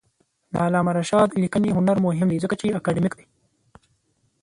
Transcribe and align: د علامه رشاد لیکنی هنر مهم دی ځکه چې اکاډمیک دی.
د 0.51 0.53
علامه 0.65 0.91
رشاد 0.99 1.29
لیکنی 1.43 1.69
هنر 1.77 1.97
مهم 2.05 2.27
دی 2.31 2.37
ځکه 2.43 2.55
چې 2.59 2.75
اکاډمیک 2.79 3.13
دی. 3.19 3.25